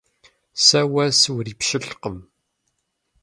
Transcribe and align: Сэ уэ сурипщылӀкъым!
Сэ 0.63 0.79
уэ 0.93 1.05
сурипщылӀкъым! 1.19 2.17